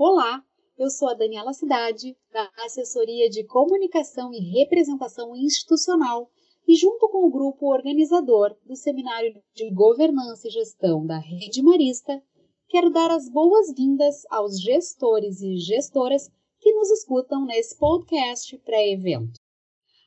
[0.00, 0.44] Olá,
[0.78, 6.30] eu sou a Daniela Cidade, da Assessoria de Comunicação e Representação Institucional,
[6.68, 12.22] e junto com o grupo organizador do Seminário de Governança e Gestão da Rede Marista,
[12.68, 16.30] quero dar as boas-vindas aos gestores e gestoras
[16.60, 19.40] que nos escutam nesse podcast pré-evento.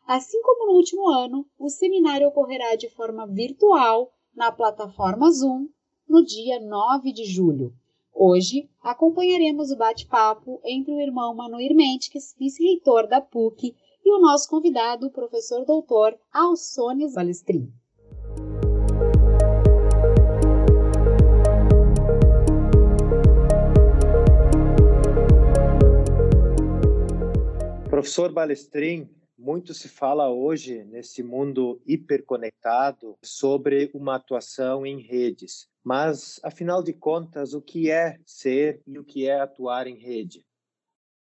[0.07, 5.67] Assim como no último ano, o seminário ocorrerá de forma virtual na plataforma Zoom
[6.07, 7.73] no dia 9 de julho.
[8.23, 13.75] Hoje, acompanharemos o bate-papo entre o irmão Manoir Mentiques, vice-reitor da PUC,
[14.05, 17.73] e o nosso convidado, o professor doutor Alsones Balestrin.
[27.89, 35.70] Professor Balestrin, muito se fala hoje, nesse mundo hiperconectado, sobre uma atuação em redes.
[35.83, 40.45] Mas, afinal de contas, o que é ser e o que é atuar em rede?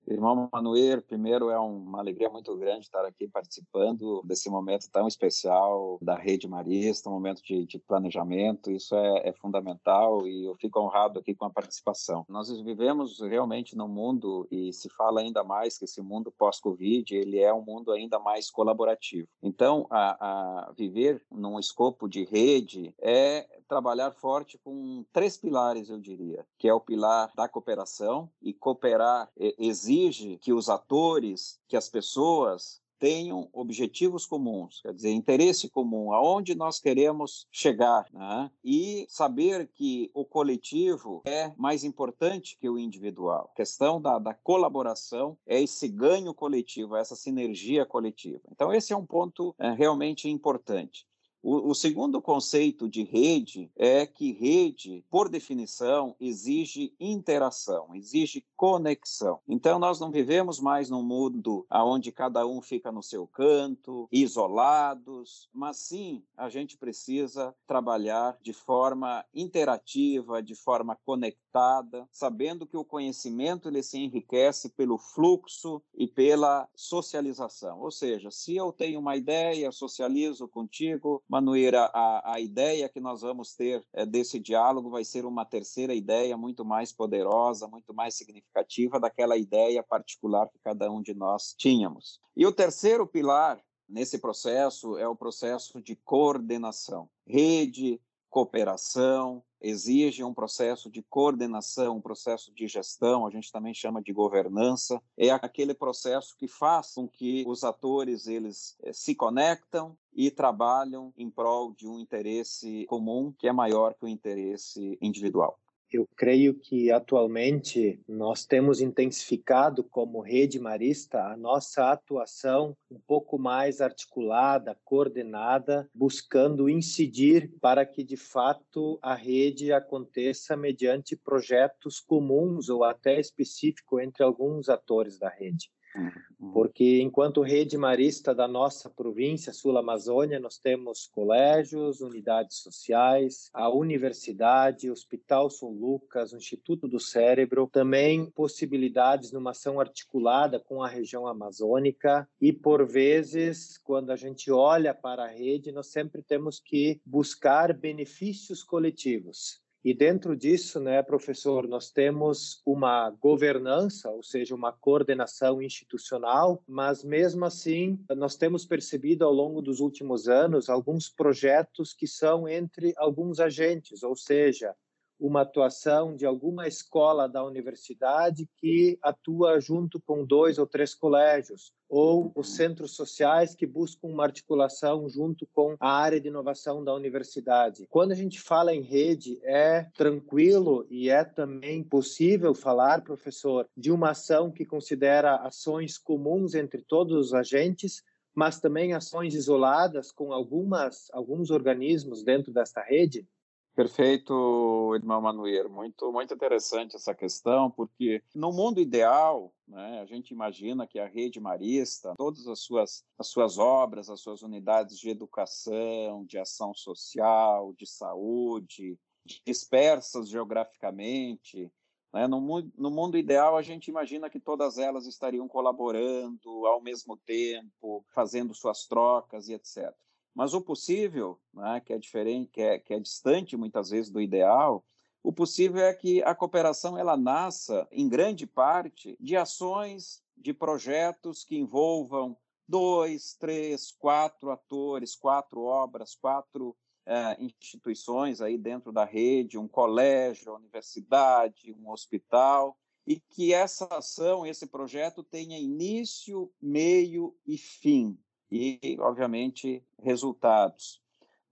[0.07, 5.99] Irmão Manuel, primeiro é uma alegria muito grande estar aqui participando desse momento tão especial
[6.03, 10.81] da Rede Marista, um momento de, de planejamento, isso é, é, fundamental e eu fico
[10.81, 12.25] honrado aqui com a participação.
[12.29, 17.39] Nós vivemos realmente num mundo, e se fala ainda mais que esse mundo pós-Covid, ele
[17.39, 19.29] é um mundo ainda mais colaborativo.
[19.43, 25.99] Então, a, a viver num escopo de rede é trabalhar forte com três pilares, eu
[26.01, 31.89] diria, que é o pilar da cooperação, e cooperar exige que os atores, que as
[31.89, 38.51] pessoas tenham objetivos comuns, quer dizer, interesse comum, aonde nós queremos chegar, né?
[38.63, 43.49] e saber que o coletivo é mais importante que o individual.
[43.53, 48.43] A questão da, da colaboração é esse ganho coletivo, essa sinergia coletiva.
[48.53, 51.07] Então, esse é um ponto é, realmente importante.
[51.43, 59.41] O, o, segundo conceito de rede é que rede, por definição, exige interação, exige conexão.
[59.49, 65.49] Então, nós não vivemos mais num mundo onde cada um fica no seu canto, isolados,
[65.53, 72.85] mas sim a gente precisa trabalhar de forma interativa, de forma conectada, sabendo que o
[72.85, 77.81] conhecimento ele se enriquece pelo fluxo e pela socialização.
[77.81, 83.21] Ou seja, se eu tenho uma ideia, socializo contigo, Manuíra, a, a ideia que nós
[83.21, 88.17] vamos ter é, desse diálogo vai ser uma terceira ideia muito mais poderosa, muito mais
[88.17, 92.21] significativa daquela ideia particular que cada um de nós tínhamos.
[92.37, 97.09] E o terceiro pilar nesse processo é o processo de coordenação.
[97.25, 104.03] Rede, cooperação, exige um processo de coordenação, um processo de gestão, a gente também chama
[104.03, 109.97] de governança, é aquele processo que faz com que os atores eles eh, se conectam
[110.13, 115.59] e trabalham em prol de um interesse comum que é maior que o interesse individual.
[115.93, 123.37] Eu creio que atualmente nós temos intensificado como rede marista a nossa atuação um pouco
[123.37, 132.69] mais articulada, coordenada, buscando incidir para que de fato a rede aconteça mediante projetos comuns
[132.69, 135.73] ou até específico entre alguns atores da rede.
[135.95, 136.53] Uhum.
[136.53, 144.91] Porque enquanto rede marista da nossa província Sul-Amazônia, nós temos colégios, unidades sociais, a universidade,
[144.91, 152.29] Hospital São Lucas, Instituto do Cérebro, também possibilidades numa ação articulada com a região amazônica
[152.41, 157.75] e por vezes, quando a gente olha para a rede, nós sempre temos que buscar
[157.75, 159.61] benefícios coletivos.
[159.83, 167.03] E dentro disso, né, professor, nós temos uma governança, ou seja, uma coordenação institucional, mas
[167.03, 172.93] mesmo assim, nós temos percebido ao longo dos últimos anos alguns projetos que são entre
[172.99, 174.75] alguns agentes, ou seja,
[175.21, 181.73] uma atuação de alguma escola da universidade que atua junto com dois ou três colégios,
[181.89, 186.95] ou os centros sociais que buscam uma articulação junto com a área de inovação da
[186.95, 187.87] universidade.
[187.91, 193.91] Quando a gente fala em rede, é tranquilo e é também possível falar, professor, de
[193.91, 198.03] uma ação que considera ações comuns entre todos os agentes,
[198.35, 203.27] mas também ações isoladas com algumas alguns organismos dentro desta rede?
[203.75, 205.71] Perfeito, irmão Manuel.
[205.71, 211.07] Muito, muito interessante essa questão, porque no mundo ideal, né, a gente imagina que a
[211.07, 216.75] rede marista, todas as suas, as suas obras, as suas unidades de educação, de ação
[216.75, 218.99] social, de saúde,
[219.47, 221.71] dispersas geograficamente,
[222.13, 222.41] né, no,
[222.77, 228.53] no mundo ideal, a gente imagina que todas elas estariam colaborando ao mesmo tempo, fazendo
[228.53, 229.95] suas trocas e etc.
[230.35, 234.21] Mas o possível, né, que é diferente, que é, que é distante muitas vezes do
[234.21, 234.85] ideal,
[235.23, 241.45] o possível é que a cooperação ela nasça, em grande parte, de ações, de projetos
[241.45, 242.37] que envolvam
[242.67, 246.75] dois, três, quatro atores, quatro obras, quatro
[247.05, 254.47] é, instituições aí dentro da rede, um colégio, universidade, um hospital, e que essa ação,
[254.47, 258.17] esse projeto tenha início, meio e fim,
[258.51, 261.01] e, obviamente, resultados.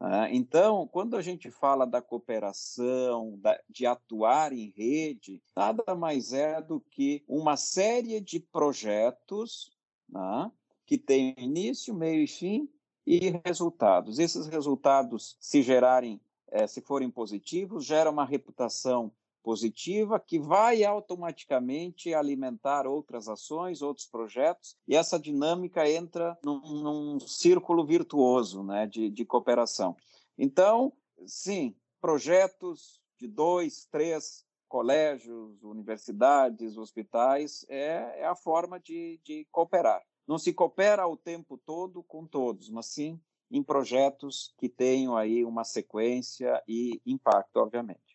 [0.00, 0.30] Né?
[0.32, 6.80] Então, quando a gente fala da cooperação, de atuar em rede, nada mais é do
[6.80, 9.70] que uma série de projetos
[10.08, 10.50] né,
[10.86, 12.68] que têm início, meio e fim
[13.06, 14.18] e resultados.
[14.18, 16.20] Esses resultados, se gerarem,
[16.50, 19.12] é, se forem positivos, geram uma reputação
[19.48, 27.20] positiva que vai automaticamente alimentar outras ações, outros projetos, e essa dinâmica entra num, num
[27.20, 29.96] círculo virtuoso né, de, de cooperação.
[30.36, 30.92] Então,
[31.24, 40.04] sim, projetos de dois, três colégios, universidades, hospitais, é, é a forma de, de cooperar.
[40.26, 43.18] Não se coopera o tempo todo com todos, mas sim
[43.50, 48.07] em projetos que tenham aí uma sequência e impacto, obviamente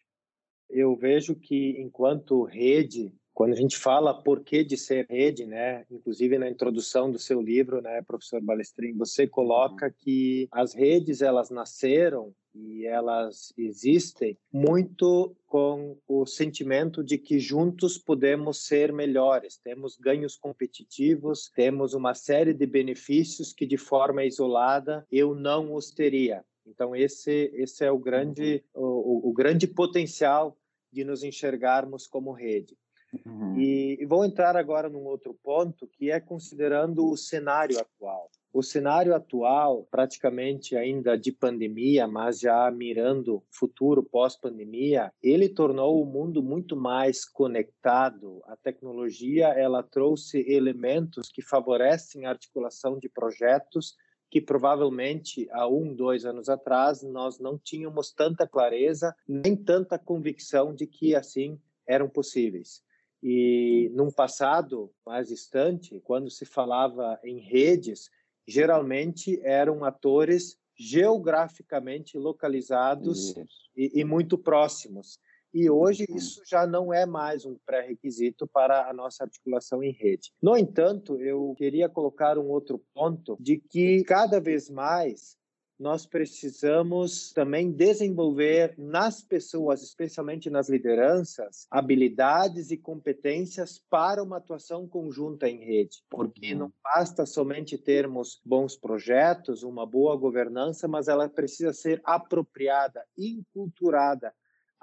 [0.73, 5.85] eu vejo que enquanto rede, quando a gente fala por que de ser rede, né,
[5.89, 9.93] inclusive na introdução do seu livro, né, professor Balestrin, você coloca uhum.
[9.97, 17.97] que as redes elas nasceram e elas existem muito com o sentimento de que juntos
[17.97, 25.05] podemos ser melhores, temos ganhos competitivos, temos uma série de benefícios que de forma isolada
[25.11, 26.43] eu não os teria.
[26.65, 28.83] Então esse esse é o grande uhum.
[28.83, 30.55] o, o grande potencial
[30.93, 32.77] de nos enxergarmos como rede.
[33.25, 33.59] Uhum.
[33.59, 38.29] E, e vou entrar agora num outro ponto que é considerando o cenário atual.
[38.51, 46.05] O cenário atual, praticamente ainda de pandemia, mas já mirando futuro pós-pandemia, ele tornou o
[46.05, 48.43] mundo muito mais conectado.
[48.45, 53.95] A tecnologia ela trouxe elementos que favorecem a articulação de projetos
[54.33, 60.73] que provavelmente há um, dois anos atrás nós não tínhamos tanta clareza nem tanta convicção
[60.73, 62.81] de que assim eram possíveis.
[63.21, 68.09] E num passado mais distante, quando se falava em redes,
[68.47, 73.35] geralmente eram atores geograficamente localizados
[73.77, 75.19] e, e, muito próximos.
[75.53, 76.17] E hoje uhum.
[76.17, 80.31] isso já não é mais um pré-requisito para a nossa articulação em rede.
[80.41, 85.37] No entanto, eu queria colocar um outro ponto de que cada vez mais
[85.79, 94.87] nós precisamos também desenvolver nas pessoas, especialmente nas lideranças, habilidades e competências para uma atuação
[94.87, 96.59] conjunta em rede, porque uhum.
[96.59, 104.33] não basta somente termos bons projetos, uma boa governança, mas ela precisa ser apropriada, inculturada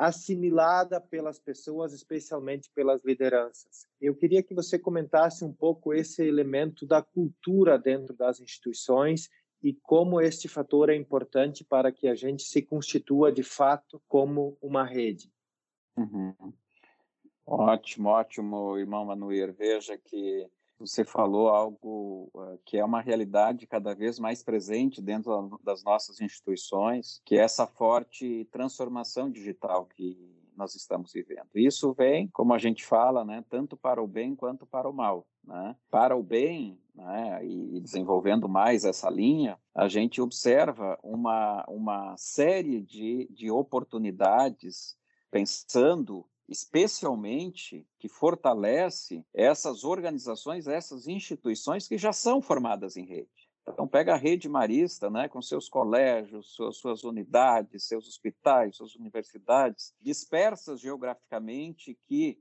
[0.00, 3.86] assimilada pelas pessoas, especialmente pelas lideranças.
[4.00, 9.28] Eu queria que você comentasse um pouco esse elemento da cultura dentro das instituições
[9.62, 14.56] e como este fator é importante para que a gente se constitua de fato como
[14.62, 15.30] uma rede.
[15.98, 16.34] Uhum.
[17.46, 19.52] Ótimo, ótimo, irmão Manuel.
[19.52, 20.48] Veja que
[20.80, 26.20] você falou algo uh, que é uma realidade cada vez mais presente dentro das nossas
[26.20, 30.16] instituições, que é essa forte transformação digital que
[30.56, 31.48] nós estamos vivendo.
[31.54, 35.26] Isso vem, como a gente fala, né, tanto para o bem quanto para o mal.
[35.44, 35.74] Né?
[35.90, 42.80] Para o bem, né, e desenvolvendo mais essa linha, a gente observa uma, uma série
[42.80, 44.98] de, de oportunidades
[45.30, 53.48] pensando especialmente que fortalece essas organizações, essas instituições que já são formadas em rede.
[53.68, 58.96] Então, pega a rede marista, né, com seus colégios, suas, suas unidades, seus hospitais, suas
[58.96, 62.38] universidades, dispersas geograficamente, que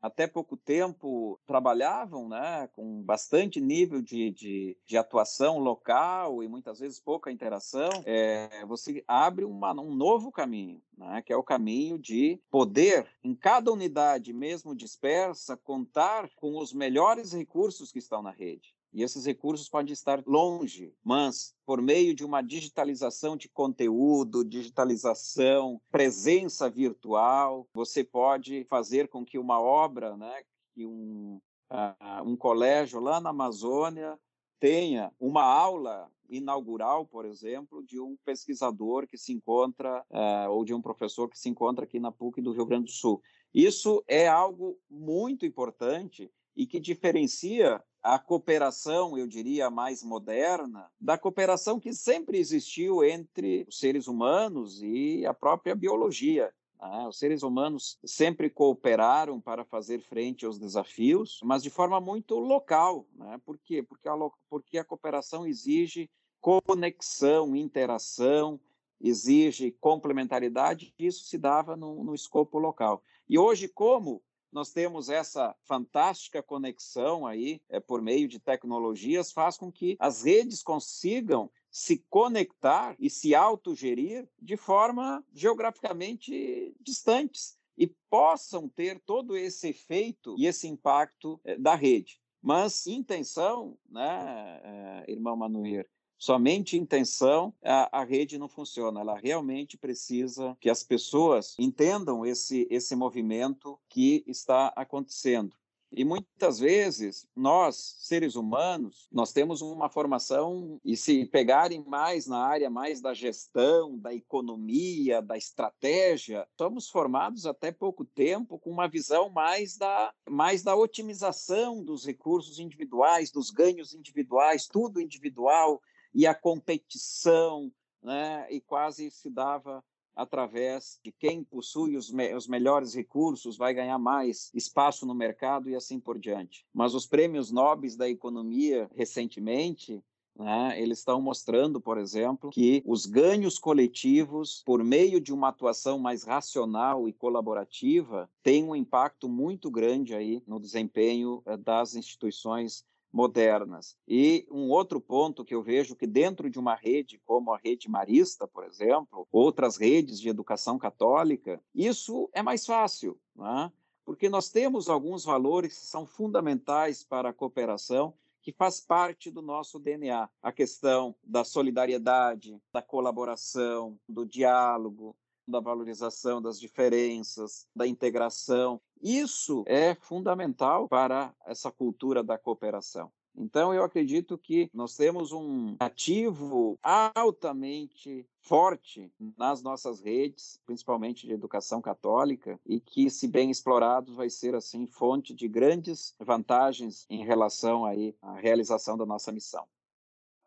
[0.00, 6.80] até pouco tempo trabalhavam né, com bastante nível de, de, de, atuação local e muitas
[6.80, 11.98] vezes pouca interação, é, você abre uma, um novo caminho, né, que é o caminho
[11.98, 18.30] de poder, em cada unidade, mesmo dispersa, contar com os melhores recursos que estão na
[18.30, 18.74] rede.
[18.92, 25.80] E esses recursos podem estar longe, mas por meio de uma digitalização de conteúdo, digitalização,
[25.90, 30.42] presença virtual, você pode fazer com que uma obra, né,
[30.74, 34.18] que um, uh, um colégio lá na Amazônia
[34.60, 40.72] tenha uma aula inaugural, por exemplo, de um pesquisador que se encontra, uh, ou de
[40.72, 43.22] um professor que se encontra aqui na PUC do Rio Grande do Sul.
[43.54, 51.16] Isso é algo muito importante e que diferencia a cooperação, eu diria, mais moderna, da
[51.16, 56.52] cooperação que sempre existiu entre os seres humanos e a própria biologia.
[56.80, 62.40] Ah, os seres humanos sempre cooperaram para fazer frente aos desafios, mas de forma muito
[62.40, 63.06] local.
[63.14, 63.40] Né?
[63.44, 63.84] Por quê?
[63.84, 64.14] Porque a,
[64.50, 68.58] porque a cooperação exige conexão, interação,
[69.00, 73.00] exige complementaridade, e isso se dava no, no escopo local.
[73.32, 74.22] E hoje, como
[74.52, 80.22] nós temos essa fantástica conexão aí é, por meio de tecnologias, faz com que as
[80.22, 89.34] redes consigam se conectar e se autogerir de forma geograficamente distantes e possam ter todo
[89.34, 92.20] esse efeito e esse impacto eh, da rede.
[92.42, 95.88] Mas intenção, né, eh, irmão Manuir,
[96.22, 99.00] somente intenção, a, a, rede não funciona.
[99.00, 105.56] Ela realmente precisa que as pessoas entendam esse, esse movimento que está acontecendo.
[105.90, 112.38] E muitas vezes nós, seres humanos, nós temos uma formação e se pegarem mais na
[112.38, 118.88] área mais da gestão, da economia, da estratégia, somos formados até pouco tempo com uma
[118.88, 125.82] visão mais da mais da otimização dos recursos individuais, dos ganhos individuais, tudo individual
[126.14, 127.70] e a competição,
[128.02, 128.46] né?
[128.50, 129.82] E quase se dava
[130.14, 135.70] através de quem possui os, me os, melhores recursos vai ganhar mais espaço no mercado
[135.70, 136.66] e assim por diante.
[136.72, 140.02] Mas os prêmios nobres da economia recentemente
[140.34, 145.98] né, eles estão mostrando, por exemplo, que os ganhos coletivos, por meio de uma atuação
[145.98, 152.84] mais racional e colaborativa, têm um impacto muito grande aí no desempenho eh, das instituições
[153.12, 153.96] modernas.
[154.08, 157.88] E um outro ponto que eu vejo que dentro de uma rede como a rede
[157.88, 163.70] marista, por exemplo, outras redes de educação católica, isso é mais fácil, né?
[164.04, 169.40] porque nós temos alguns valores que são fundamentais para a cooperação que faz parte do
[169.40, 170.28] nosso DNA.
[170.42, 175.16] A questão da solidariedade, da colaboração, do diálogo,
[175.46, 178.80] da valorização das diferenças, da integração.
[179.02, 183.10] Isso é fundamental para essa cultura da cooperação.
[183.34, 191.32] Então, eu acredito que nós temos um ativo altamente forte nas nossas redes, principalmente de
[191.32, 197.24] educação católica, e que, se bem explorado, vai ser assim fonte de grandes vantagens em
[197.24, 199.66] relação aí à realização da nossa missão.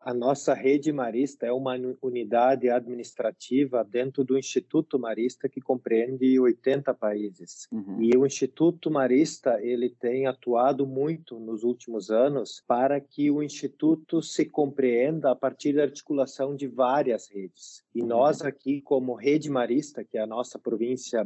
[0.05, 6.93] A nossa rede marista é uma unidade administrativa dentro do Instituto Marista que compreende 80
[6.93, 7.67] países.
[7.71, 8.03] Uhum.
[8.03, 14.21] E o Instituto Marista ele tem atuado muito nos últimos anos para que o instituto
[14.21, 17.83] se compreenda a partir da articulação de várias redes.
[17.95, 18.07] E uhum.
[18.07, 21.25] nós aqui, como rede marista, que é a nossa província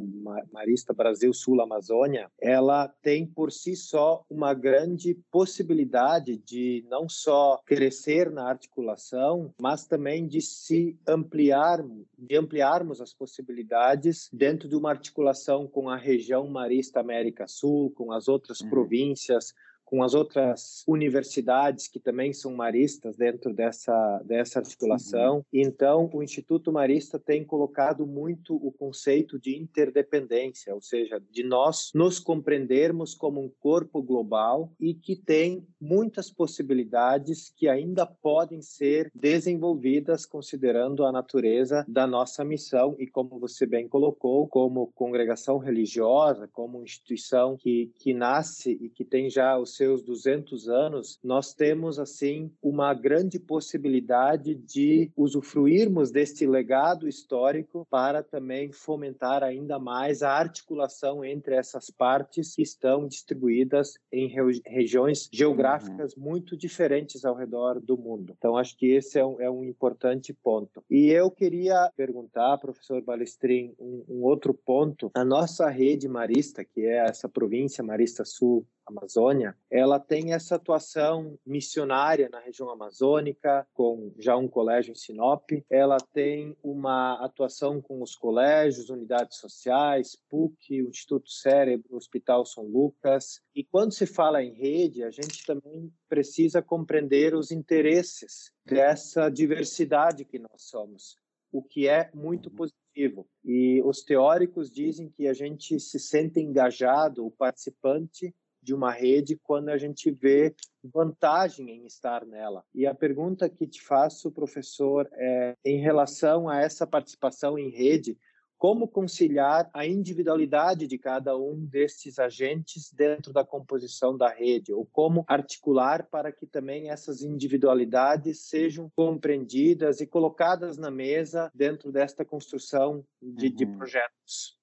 [0.53, 7.61] marista Brasil Sul Amazônia, ela tem por si só uma grande possibilidade de não só
[7.65, 11.83] crescer na arte articulação, mas também de se ampliar,
[12.17, 18.11] de ampliarmos as possibilidades dentro de uma articulação com a região marista América Sul, com
[18.11, 18.69] as outras uhum.
[18.69, 19.53] províncias,
[19.89, 25.37] com as outras universidades que também são maristas dentro dessa, dessa articulação.
[25.37, 25.43] Uhum.
[25.51, 31.89] Então, o Instituto Marista tem colocado muito o conceito de interdependência, ou seja, de nós
[31.95, 39.09] nos compreendermos como um corpo global e que tem muitas possibilidades que ainda podem ser
[39.15, 46.47] desenvolvidas considerando a natureza da nossa missão e, como você bem colocou, como congregação religiosa,
[46.53, 51.97] como instituição que, que nasce e que tem já os seus 200 anos, nós temos
[51.97, 60.31] assim uma grande possibilidade de usufruirmos deste legado histórico para também fomentar ainda mais a
[60.31, 64.27] articulação entre essas partes que estão distribuídas em
[64.65, 66.23] regiões geográficas uhum.
[66.23, 68.35] muito diferentes ao redor do mundo.
[68.37, 70.83] Então, acho que esse é um, é um importante ponto.
[70.89, 75.09] E eu queria perguntar, professor Balestrin, um, um outro ponto.
[75.13, 81.37] A nossa rede marista, que é essa província Marista Sul Amazônia, ela tem essa atuação
[81.45, 85.49] missionária na região amazônica, com já um colégio em Sinop.
[85.69, 92.65] Ela tem uma atuação com os colégios, unidades sociais, PUC, o Instituto Cérebro, Hospital São
[92.65, 93.41] Lucas.
[93.55, 100.25] E quando se fala em rede, a gente também precisa compreender os interesses dessa diversidade
[100.25, 101.15] que nós somos,
[101.51, 103.27] o que é muito positivo.
[103.43, 109.39] E os teóricos dizem que a gente se sente engajado, o participante, de uma rede
[109.43, 112.63] quando a gente vê vantagem em estar nela.
[112.73, 118.17] E a pergunta que te faço, professor, é em relação a essa participação em rede,
[118.59, 124.85] como conciliar a individualidade de cada um destes agentes dentro da composição da rede, ou
[124.85, 132.25] como articular para que também essas individualidades sejam compreendidas e colocadas na mesa dentro desta
[132.25, 133.55] construção de, uhum.
[133.55, 134.58] de projetos.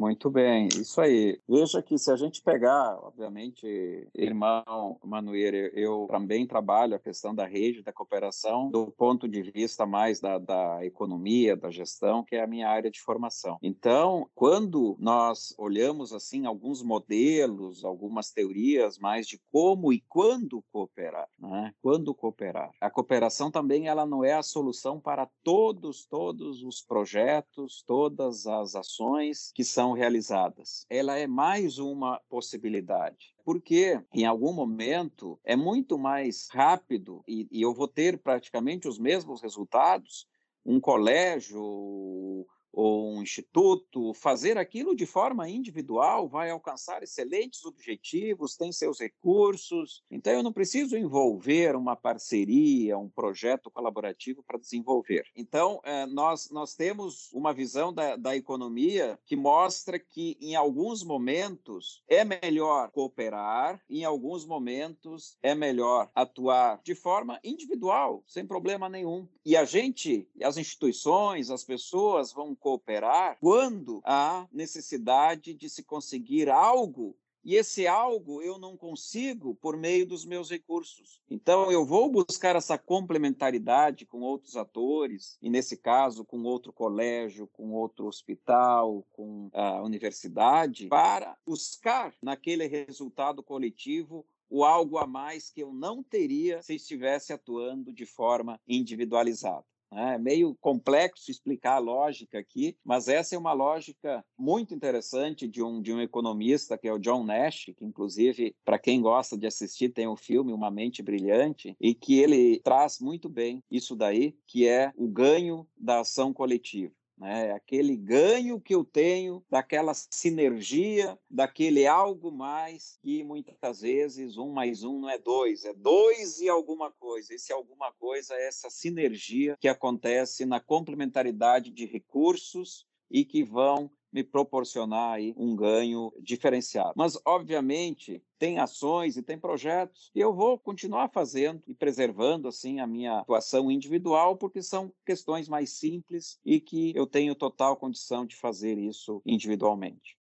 [0.00, 1.38] Muito bem, isso aí.
[1.46, 7.44] Veja que se a gente pegar, obviamente, irmão Manuel, eu também trabalho a questão da
[7.44, 12.42] rede, da cooperação, do ponto de vista mais da, da economia, da gestão, que é
[12.42, 13.58] a minha área de formação.
[13.62, 21.28] Então, quando nós olhamos assim alguns modelos, algumas teorias mais de como e quando cooperar,
[21.38, 21.74] né?
[21.82, 22.70] Quando cooperar.
[22.80, 28.74] A cooperação também ela não é a solução para todos, todos os projetos, todas as
[28.74, 30.86] ações que são realizadas.
[30.88, 37.60] Ela é mais uma possibilidade porque em algum momento é muito mais rápido e, e,
[37.60, 40.28] eu vou ter praticamente os mesmos resultados.
[40.64, 48.72] Um colégio, ou um instituto, fazer aquilo de forma individual vai alcançar excelentes objetivos, tem
[48.72, 50.02] seus recursos.
[50.10, 55.24] Então, eu não preciso envolver uma parceria, um projeto colaborativo para desenvolver.
[55.34, 61.02] Então, eh, nós, nós temos uma visão da, da economia que mostra que, em alguns
[61.02, 68.88] momentos, é melhor cooperar, em alguns momentos, é melhor atuar de forma individual, sem problema
[68.88, 69.26] nenhum.
[69.44, 76.48] E a gente, as instituições, as pessoas vão cooperar quando há necessidade de se conseguir
[76.48, 81.22] algo e esse algo eu não consigo por meio dos meus recursos.
[81.30, 87.46] Então eu vou buscar essa complementaridade com outros atores, e nesse caso com outro colégio,
[87.46, 95.48] com outro hospital, com a universidade, para buscar naquele resultado coletivo o algo a mais
[95.48, 99.64] que eu não teria se estivesse atuando de forma individualizada.
[99.92, 105.62] É meio complexo explicar a lógica aqui, mas essa é uma lógica muito interessante de
[105.62, 109.46] um, de um economista, que é o John Nash, que, inclusive, para quem gosta de
[109.46, 113.96] assistir, tem o um filme Uma Mente Brilhante, e que ele traz muito bem isso
[113.96, 117.52] daí, que é o ganho da ação coletiva né?
[117.52, 124.82] aquele ganho que eu tenho daquela sinergia, daquele algo mais que muitas vezes um mais
[124.82, 127.34] um não é dois, é dois e alguma coisa.
[127.34, 133.90] Esse alguma coisa é essa sinergia que acontece na complementaridade de recursos e que vão
[134.12, 136.92] me proporcionar aí um ganho diferenciado.
[136.96, 142.80] Mas, obviamente, tem ações e tem projetos que eu vou continuar fazendo e preservando assim
[142.80, 148.26] a minha atuação individual, porque são questões mais simples e que eu tenho total condição
[148.26, 150.19] de fazer isso individualmente.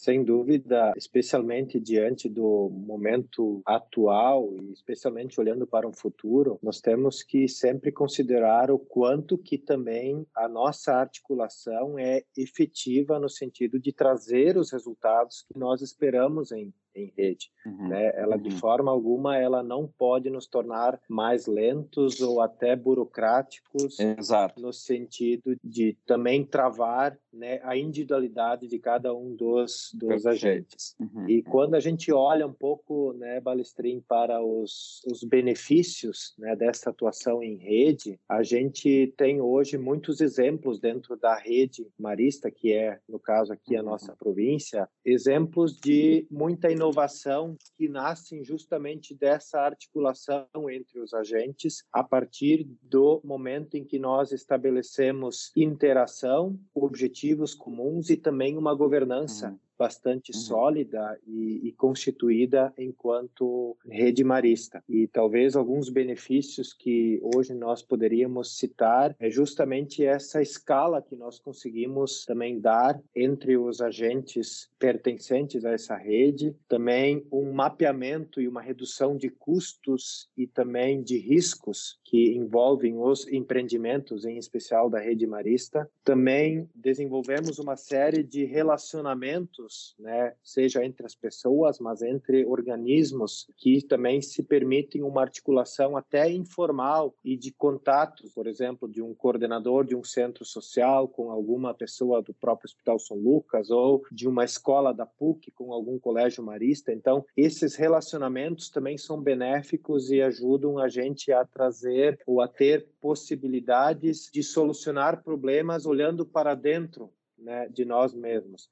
[0.00, 7.20] Sem dúvida, especialmente diante do momento atual e especialmente olhando para um futuro, nós temos
[7.24, 13.92] que sempre considerar o quanto que também a nossa articulação é efetiva no sentido de
[13.92, 17.50] trazer os resultados que nós esperamos em em rede.
[17.64, 18.12] Uhum, né?
[18.14, 18.42] Ela, uhum.
[18.42, 24.60] de forma alguma, ela não pode nos tornar mais lentos ou até burocráticos, Exato.
[24.60, 30.96] no sentido de também travar né, a individualidade de cada um dos, dos agentes.
[30.98, 31.28] Uhum.
[31.28, 36.90] E quando a gente olha um pouco, né, Balestrin, para os, os benefícios né, dessa
[36.90, 42.98] atuação em rede, a gente tem hoje muitos exemplos dentro da rede marista, que é,
[43.08, 43.86] no caso aqui, a uhum.
[43.86, 52.04] nossa província, exemplos de muita inovação que nascem justamente dessa articulação entre os agentes a
[52.04, 59.67] partir do momento em que nós estabelecemos interação, objetivos comuns e também uma governança uhum
[59.78, 60.40] bastante uhum.
[60.40, 64.82] sólida e, e, constituída enquanto rede marista.
[64.88, 71.38] E talvez alguns benefícios que hoje nós poderíamos citar é justamente essa escala que nós
[71.38, 78.60] conseguimos também dar entre os agentes pertencentes a essa rede, também um mapeamento e uma
[78.60, 85.26] redução de custos e também de riscos que envolvem os empreendimentos, em especial da rede
[85.26, 85.88] marista.
[86.02, 89.67] Também desenvolvemos uma série de relacionamentos
[89.98, 96.30] né, seja entre as pessoas, mas entre organismos que também se permitem uma articulação até
[96.30, 101.74] informal e de contatos, por exemplo, de um coordenador de um centro social com alguma
[101.74, 106.42] pessoa do próprio Hospital São Lucas ou de uma escola da PUC com algum colégio
[106.42, 106.92] marista.
[106.92, 112.88] Então, esses relacionamentos também são benéficos e ajudam a gente a trazer ou a ter
[113.00, 118.68] possibilidades de solucionar problemas olhando para dentro né, de nós mesmos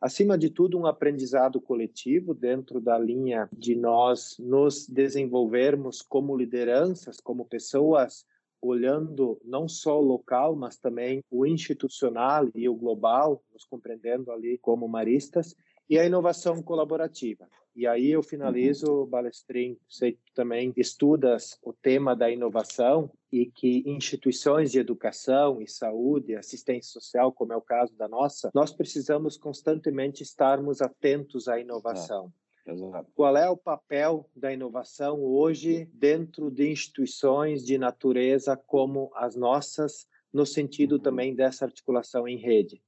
[0.00, 7.20] acima de tudo, um aprendizado coletivo dentro da linha de nós nos desenvolvermos como lideranças,
[7.20, 8.24] como pessoas
[8.62, 14.58] olhando não só o local, mas também o institucional e o global, nos compreendendo ali
[14.58, 15.56] como maristas,
[15.88, 17.48] e a inovação colaborativa.
[17.74, 23.82] E aí eu finalizo, Balestrin, sei que também estudas o tema da inovação e que
[23.86, 29.36] instituições de educação e saúde, assistência social, como é o caso da nossa, nós precisamos
[29.36, 32.32] constantemente estarmos atentos à inovação.
[32.66, 33.10] Exato.
[33.14, 40.06] Qual é o papel da inovação hoje dentro de instituições de natureza como as nossas,
[40.32, 41.00] no sentido uhum.
[41.00, 42.82] também dessa articulação em rede?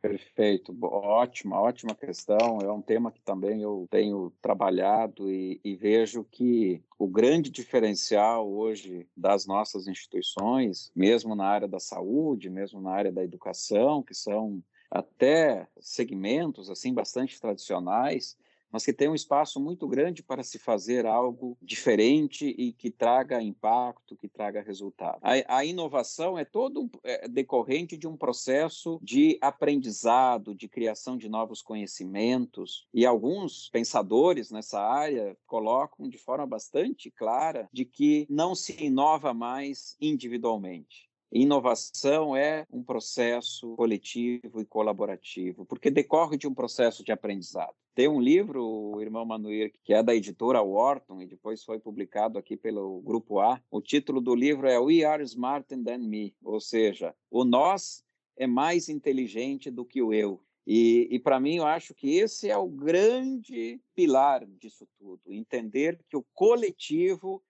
[0.00, 2.60] Perfeito, ótima, ótima questão.
[2.60, 8.48] É um tema que também eu tenho trabalhado e, e, vejo que o grande diferencial
[8.48, 14.14] hoje das nossas instituições, mesmo na área da saúde, mesmo na área da educação, que
[14.14, 18.38] são até segmentos assim bastante tradicionais,
[18.70, 23.42] mas que tem um espaço muito grande para se fazer algo diferente e que traga
[23.42, 25.18] impacto, que traga resultado.
[25.22, 31.16] A, a inovação é todo um, é, decorrente de um processo de aprendizado, de criação
[31.16, 38.26] de novos conhecimentos, e alguns pensadores nessa área colocam de forma bastante clara de que
[38.28, 41.07] não se inova mais individualmente.
[41.30, 47.74] Inovação é um processo coletivo e colaborativo, porque decorre de um processo de aprendizado.
[47.94, 52.38] Tem um livro, o irmão Manuir, que é da editora Wharton e depois foi publicado
[52.38, 53.60] aqui pelo Grupo A.
[53.70, 58.02] O título do livro é We Are Smarter Than Me, ou seja, o nós
[58.36, 60.40] é mais inteligente do que o eu.
[60.66, 65.98] E, e para mim, eu acho que esse é o grande pilar disso tudo: entender
[66.08, 67.42] que o coletivo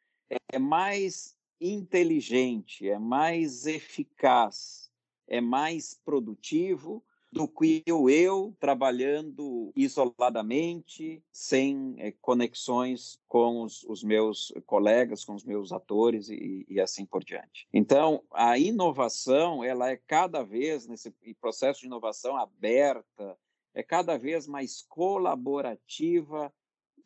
[0.52, 4.90] é mais inteligente, é mais eficaz,
[5.27, 14.03] é mais produtivo do que o eu trabalhando isoladamente, sem é, conexões com os, os,
[14.03, 17.68] meus colegas, com os meus atores e, e, assim por diante.
[17.73, 23.37] Então, a inovação, ela é cada vez, nesse processo de inovação aberta,
[23.75, 26.53] é cada vez mais colaborativa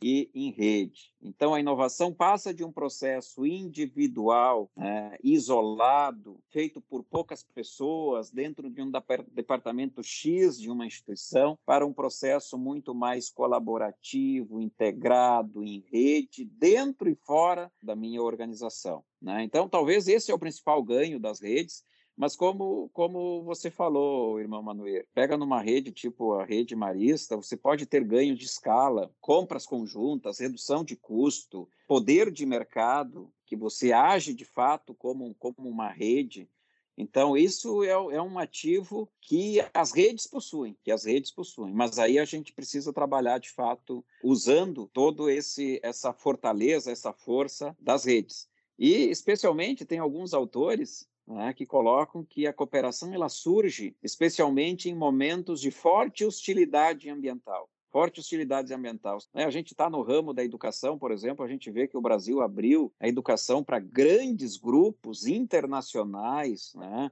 [0.03, 1.13] e em rede.
[1.23, 8.69] Então, a inovação passa de um processo individual, né, isolado, feito por poucas pessoas, dentro
[8.69, 8.91] de um
[9.29, 17.09] departamento X de uma instituição, para um processo muito mais colaborativo, integrado, em rede, dentro
[17.09, 19.05] e fora da minha organização.
[19.21, 19.45] Né?
[19.45, 21.85] Então, talvez esse é o principal ganho das redes,
[22.17, 27.57] mas como, como você falou, irmão Manuel, pega numa rede tipo a rede marista, você
[27.57, 33.93] pode ter ganho de escala, compras conjuntas, redução de custo, poder de mercado, que você
[33.93, 36.49] age de fato como, como uma rede.
[36.97, 41.73] Então, isso é, é, um ativo que as redes possuem, que as redes possuem.
[41.73, 47.75] Mas aí a gente precisa trabalhar de fato usando todo esse essa fortaleza, essa força
[47.81, 48.47] das redes.
[48.79, 54.95] E especialmente tem alguns autores né, que colocam que a cooperação ela surge especialmente em
[54.95, 57.69] momentos de forte hostilidade ambiental.
[57.91, 59.19] Forte hostilidade ambiental.
[59.35, 59.45] Né?
[59.45, 62.41] A gente está no ramo da educação, por exemplo, a gente vê que o Brasil
[62.41, 67.11] abriu a educação para grandes grupos internacionais, né,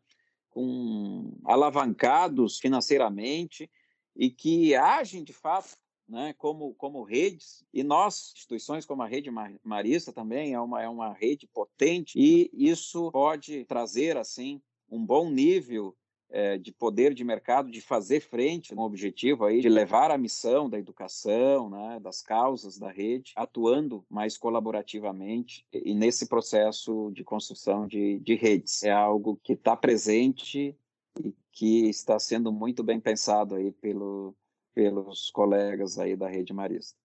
[0.49, 3.71] com alavancados financeiramente
[4.17, 5.77] e que agem de fato
[6.11, 9.31] né, como, como redes, e nós, instituições como a Rede
[9.63, 15.31] Marista também, é uma, é uma rede potente, e isso pode trazer, assim, um bom
[15.31, 15.97] nível
[16.31, 20.71] é, de poder de mercado, de fazer frente o objetivo aí de levar a missão
[20.71, 27.87] da educação, né, das causas da rede, atuando mais colaborativamente e nesse processo de construção
[27.87, 28.83] de, de redes.
[28.83, 30.77] É algo que está presente
[31.19, 34.35] e que está sendo muito bem pensado aí pelo,
[34.75, 36.99] pelos colegas aí da Rede Marista.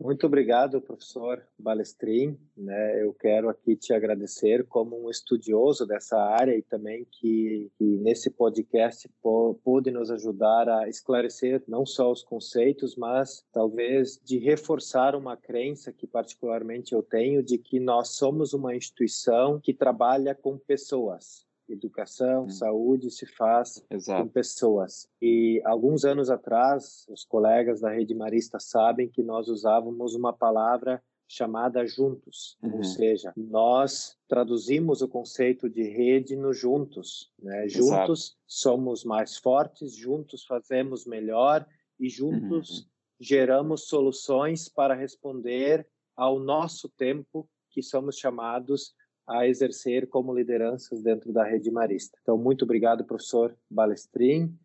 [0.00, 2.38] Muito obrigado, professor Balestrin.
[2.56, 7.84] Né, eu quero aqui te agradecer como um estudioso dessa área e também que, que
[7.98, 15.16] nesse podcast pôde nos ajudar a esclarecer não só os conceitos, mas talvez de reforçar
[15.16, 20.56] uma crença que particularmente eu tenho de que nós somos uma instituição que trabalha com
[20.56, 22.50] pessoas educação, hum.
[22.50, 24.22] saúde se faz Exato.
[24.22, 25.08] com pessoas.
[25.20, 31.02] E alguns anos atrás, os colegas da Rede Marista sabem que nós usávamos uma palavra
[31.28, 32.78] chamada juntos, uhum.
[32.78, 37.68] ou seja, nós traduzimos o conceito de rede no juntos, né?
[37.68, 38.38] Juntos Exato.
[38.46, 41.66] somos mais fortes, juntos fazemos melhor
[42.00, 42.86] e juntos uhum.
[43.20, 48.94] geramos soluções para responder ao nosso tempo que somos chamados
[49.28, 52.18] a exercer como lideranças dentro da rede marista.
[52.22, 54.56] Então, muito obrigado, professor Balestrin,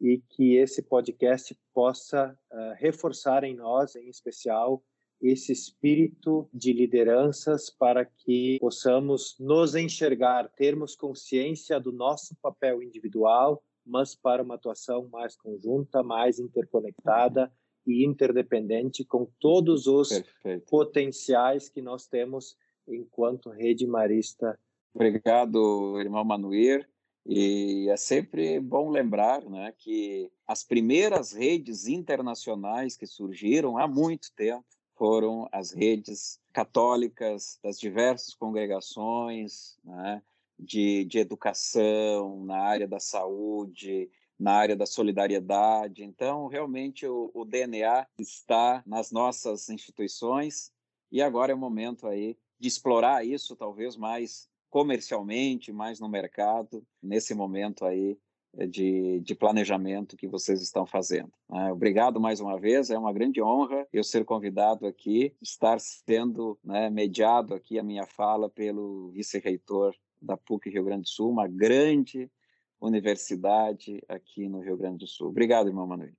[0.00, 4.82] e que esse podcast possa uh, reforçar em nós, em especial,
[5.20, 13.62] esse espírito de lideranças para que possamos nos enxergar, termos consciência do nosso papel individual,
[13.84, 17.52] mas para uma atuação mais conjunta, mais interconectada
[17.86, 20.66] e interdependente com todos os Perfeito.
[20.70, 22.56] potenciais que nós temos
[22.88, 24.58] enquanto rede marista.
[24.94, 26.88] Obrigado, irmão Manuir.
[27.26, 34.32] E é sempre bom lembrar né, que as primeiras redes internacionais que surgiram há muito
[34.34, 34.64] tempo
[34.96, 40.22] foram as redes católicas das diversas congregações né,
[40.58, 46.02] de, de educação, na área da saúde, na área da solidariedade.
[46.02, 50.72] Então, realmente, o, o DNA está nas nossas instituições
[51.12, 56.86] e agora é o momento aí de explorar isso talvez mais comercialmente, mais no mercado,
[57.02, 58.16] nesse momento aí
[58.56, 61.32] eh, de, de planejamento que vocês estão fazendo.
[61.48, 61.72] Né?
[61.72, 66.88] Obrigado mais uma vez, é uma grande honra eu ser convidado aqui, estar sendo né,
[66.90, 72.30] mediado aqui a minha fala pelo vice-reitor da PUC Rio Grande do Sul, uma grande
[72.80, 75.28] universidade aqui no Rio Grande do Sul.
[75.28, 76.12] Obrigado, irmão Manuel.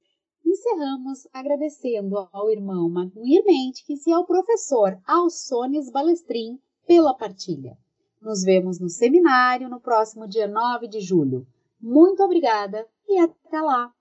[0.46, 7.78] Encerramos agradecendo ao irmão Manuel Mendes e ao professor Alsones Balestrin pela partilha.
[8.22, 11.48] Nos vemos no seminário no próximo dia 9 de julho.
[11.80, 13.94] Muito obrigada e até lá!